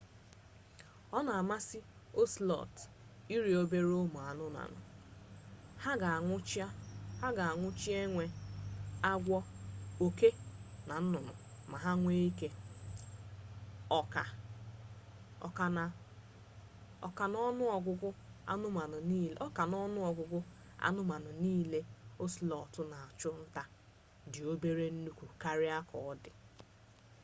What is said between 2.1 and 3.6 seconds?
ocelot iri